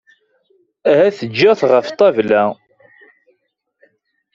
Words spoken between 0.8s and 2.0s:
Ahat ǧǧiɣ-t ɣef